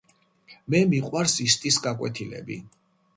[0.75, 2.59] მე მიყვარს ისტის გაკვეთილები